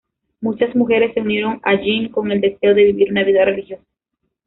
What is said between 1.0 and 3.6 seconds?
se unieron a Jeanne con el deseo de vivir una vida